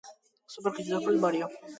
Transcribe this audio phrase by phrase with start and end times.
[0.53, 1.69] საფრანგეთის დედოფალ მარია მედიჩის მამა.